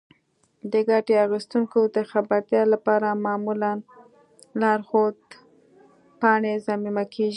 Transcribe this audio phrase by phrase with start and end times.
[0.71, 3.71] د ګټې اخیستونکو د خبرتیا لپاره معمولا
[4.61, 5.19] لارښود
[6.21, 7.29] پاڼې ضمیمه کیږي.